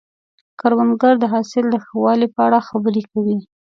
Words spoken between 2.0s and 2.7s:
والي په اړه